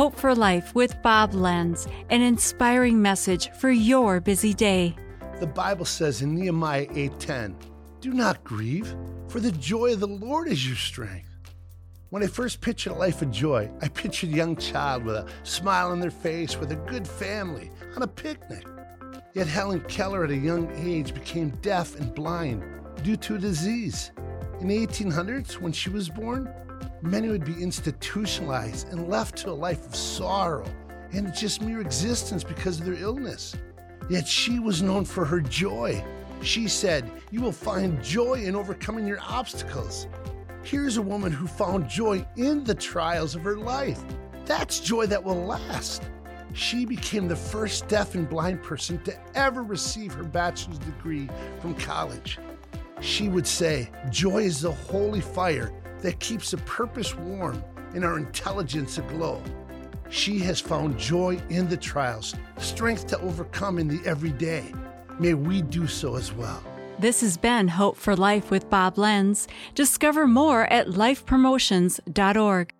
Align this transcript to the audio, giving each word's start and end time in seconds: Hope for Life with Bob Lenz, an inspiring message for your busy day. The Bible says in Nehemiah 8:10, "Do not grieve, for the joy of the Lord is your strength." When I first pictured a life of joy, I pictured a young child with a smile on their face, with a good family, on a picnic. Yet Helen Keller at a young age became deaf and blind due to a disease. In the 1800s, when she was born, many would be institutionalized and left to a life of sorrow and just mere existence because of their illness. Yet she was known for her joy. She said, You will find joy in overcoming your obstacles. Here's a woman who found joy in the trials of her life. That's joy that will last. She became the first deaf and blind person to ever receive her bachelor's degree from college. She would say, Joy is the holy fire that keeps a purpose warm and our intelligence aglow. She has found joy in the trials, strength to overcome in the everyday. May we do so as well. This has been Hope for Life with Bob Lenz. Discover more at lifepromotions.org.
Hope 0.00 0.16
for 0.16 0.34
Life 0.34 0.74
with 0.74 0.96
Bob 1.02 1.34
Lenz, 1.34 1.86
an 2.08 2.22
inspiring 2.22 3.02
message 3.02 3.50
for 3.50 3.68
your 3.68 4.18
busy 4.18 4.54
day. 4.54 4.96
The 5.40 5.46
Bible 5.46 5.84
says 5.84 6.22
in 6.22 6.34
Nehemiah 6.34 6.86
8:10, 6.94 7.54
"Do 8.00 8.14
not 8.14 8.42
grieve, 8.42 8.96
for 9.28 9.40
the 9.40 9.52
joy 9.52 9.92
of 9.92 10.00
the 10.00 10.08
Lord 10.08 10.48
is 10.48 10.66
your 10.66 10.78
strength." 10.78 11.28
When 12.08 12.22
I 12.22 12.28
first 12.28 12.62
pictured 12.62 12.94
a 12.94 12.96
life 12.96 13.20
of 13.20 13.30
joy, 13.30 13.70
I 13.82 13.88
pictured 13.88 14.30
a 14.30 14.36
young 14.36 14.56
child 14.56 15.04
with 15.04 15.16
a 15.16 15.26
smile 15.42 15.90
on 15.90 16.00
their 16.00 16.10
face, 16.10 16.58
with 16.58 16.72
a 16.72 16.76
good 16.76 17.06
family, 17.06 17.70
on 17.94 18.02
a 18.02 18.06
picnic. 18.06 18.66
Yet 19.34 19.48
Helen 19.48 19.80
Keller 19.80 20.24
at 20.24 20.30
a 20.30 20.34
young 20.34 20.70
age 20.78 21.12
became 21.12 21.50
deaf 21.60 21.94
and 22.00 22.14
blind 22.14 22.62
due 23.02 23.18
to 23.18 23.34
a 23.34 23.38
disease. 23.38 24.12
In 24.60 24.68
the 24.68 24.78
1800s, 24.78 25.60
when 25.60 25.72
she 25.72 25.90
was 25.90 26.08
born, 26.08 26.48
many 27.02 27.28
would 27.28 27.44
be 27.44 27.62
institutionalized 27.62 28.88
and 28.88 29.08
left 29.08 29.36
to 29.38 29.50
a 29.50 29.52
life 29.52 29.86
of 29.86 29.94
sorrow 29.96 30.64
and 31.12 31.34
just 31.34 31.62
mere 31.62 31.80
existence 31.80 32.44
because 32.44 32.78
of 32.78 32.86
their 32.86 32.94
illness. 32.94 33.56
Yet 34.08 34.26
she 34.26 34.58
was 34.58 34.82
known 34.82 35.04
for 35.04 35.24
her 35.24 35.40
joy. 35.40 36.04
She 36.42 36.68
said, 36.68 37.10
You 37.30 37.40
will 37.40 37.52
find 37.52 38.02
joy 38.02 38.42
in 38.44 38.56
overcoming 38.56 39.06
your 39.06 39.20
obstacles. 39.20 40.08
Here's 40.62 40.96
a 40.96 41.02
woman 41.02 41.32
who 41.32 41.46
found 41.46 41.88
joy 41.88 42.26
in 42.36 42.64
the 42.64 42.74
trials 42.74 43.34
of 43.34 43.42
her 43.42 43.56
life. 43.56 44.02
That's 44.44 44.80
joy 44.80 45.06
that 45.06 45.22
will 45.22 45.44
last. 45.44 46.02
She 46.52 46.84
became 46.84 47.28
the 47.28 47.36
first 47.36 47.86
deaf 47.88 48.14
and 48.14 48.28
blind 48.28 48.62
person 48.62 49.02
to 49.04 49.16
ever 49.36 49.62
receive 49.62 50.12
her 50.12 50.24
bachelor's 50.24 50.78
degree 50.78 51.28
from 51.60 51.74
college. 51.74 52.38
She 53.00 53.28
would 53.28 53.46
say, 53.46 53.90
Joy 54.10 54.42
is 54.42 54.60
the 54.60 54.72
holy 54.72 55.20
fire 55.20 55.72
that 56.02 56.18
keeps 56.20 56.52
a 56.52 56.58
purpose 56.58 57.14
warm 57.16 57.62
and 57.94 58.04
our 58.04 58.18
intelligence 58.18 58.98
aglow. 58.98 59.42
She 60.08 60.38
has 60.40 60.60
found 60.60 60.98
joy 60.98 61.40
in 61.50 61.68
the 61.68 61.76
trials, 61.76 62.34
strength 62.58 63.06
to 63.08 63.20
overcome 63.20 63.78
in 63.78 63.88
the 63.88 64.00
everyday. 64.06 64.72
May 65.18 65.34
we 65.34 65.62
do 65.62 65.86
so 65.86 66.16
as 66.16 66.32
well. 66.32 66.62
This 66.98 67.20
has 67.22 67.36
been 67.36 67.68
Hope 67.68 67.96
for 67.96 68.14
Life 68.16 68.50
with 68.50 68.68
Bob 68.68 68.98
Lenz. 68.98 69.48
Discover 69.74 70.26
more 70.26 70.70
at 70.72 70.88
lifepromotions.org. 70.88 72.74